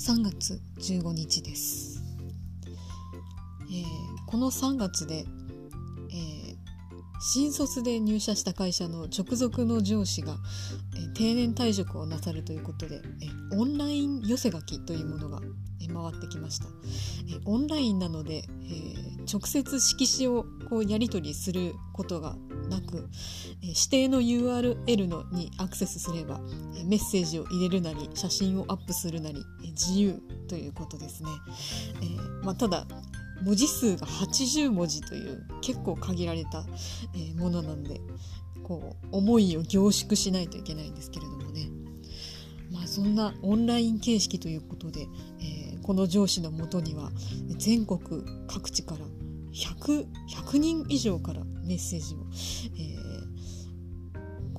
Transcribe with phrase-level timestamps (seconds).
[0.00, 2.02] 3月15日です、
[3.70, 3.84] えー、
[4.26, 6.56] この3月で、えー、
[7.20, 10.36] 新卒で入社した会社の直属の上司が、
[10.96, 13.00] えー、定年退職をなさるということで、え
[13.54, 15.40] オンライン寄せ書きというものが、
[15.82, 22.36] え回ってきました、えオンラインなので、え直接色紙をこうやり取りすることが
[22.70, 23.08] なく、
[23.62, 26.40] え指定の URL のにアクセスすれば、
[26.76, 31.28] えメッセージを入れるなり写真をアップするなり、え自由ということですね、
[32.00, 32.86] えー、まあ、ただ
[33.42, 36.64] 文字数が80文字という結構限られた、
[37.14, 38.00] えものなんで
[38.62, 41.68] こう思いを凝縮しないといけないんですけれどもね。
[42.72, 45.08] まあそんなオンライン形式ということで、
[45.40, 47.10] えー、この上司のもとには
[47.56, 47.98] 全国
[48.46, 49.00] 各地から
[49.52, 52.18] 100, 100人以上からメッセージを、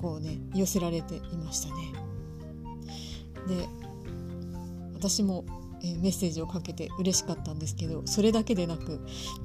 [0.02, 1.92] こうね寄せられていましたね。
[3.46, 3.68] で
[4.94, 5.44] 私も、
[5.82, 9.00] えー、メッセージをかけて嬉しかったんですけどそれだけでなく、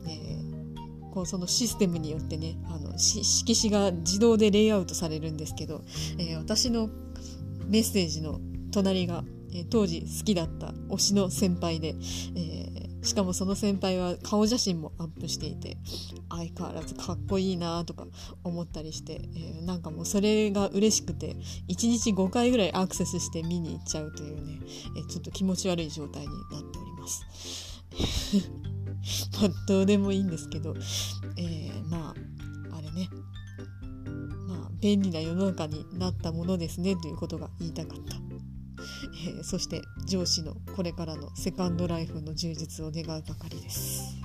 [0.08, 5.84] えー、こうそのシステムによってねあの色紙が自動でレイアウトされるんですけど、
[6.20, 6.90] えー、私の
[7.68, 8.40] メッセージの
[8.72, 11.96] 隣が、え当時好きだった推しの先輩で、
[12.36, 12.57] え
[13.08, 15.78] しかもその先輩は顔写真もアップしていて
[16.30, 18.06] 相変わらずかっこいいなとか
[18.44, 21.36] 思ったりして、えー、なんかもうそれが嬉しくて
[21.70, 24.60] 1日5回ぐらいアクセスして見に行っちゃうというね、
[24.98, 27.82] えー、ちょっと気持ち悪い状態になっております。
[29.42, 30.76] まあ、どうでもいいんですけど、
[31.38, 33.10] えー、まああれね
[34.48, 38.27] まあ便利な世の中になったものですねということが言いたかった。
[39.14, 44.18] えー、そして上司のこれからのセカンドライフの充実を願うばかりです。